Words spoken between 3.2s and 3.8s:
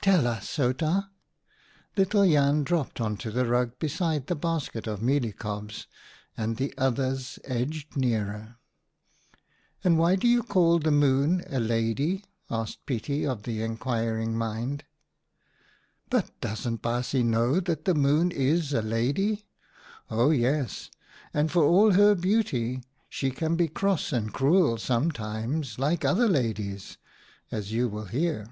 the rug